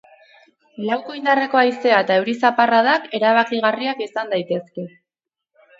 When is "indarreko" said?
1.19-1.61